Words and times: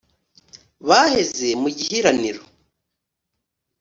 baheze 0.87 1.47
mu 1.61 1.69
gihiraniro, 1.77 2.41